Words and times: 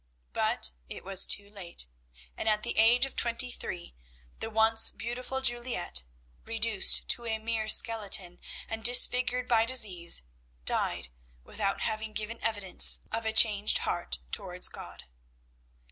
But 0.33 0.71
it 0.89 1.03
was 1.03 1.27
too 1.27 1.47
late, 1.47 1.85
and 2.35 2.49
at 2.49 2.63
the 2.63 2.75
age 2.75 3.05
of 3.05 3.15
twenty 3.15 3.51
three 3.51 3.93
the 4.39 4.49
once 4.49 4.89
beautiful 4.89 5.41
Juliette, 5.41 6.05
reduced 6.43 7.07
to 7.09 7.27
a 7.27 7.37
mere 7.37 7.67
skeleton 7.67 8.39
and 8.67 8.83
disfigured 8.83 9.47
by 9.47 9.65
disease, 9.67 10.23
died 10.65 11.09
without 11.43 11.81
having 11.81 12.13
given 12.13 12.41
evidence 12.41 13.01
of 13.11 13.27
a 13.27 13.31
changed 13.31 13.77
heart 13.85 14.17
towards 14.31 14.69
God. 14.69 15.03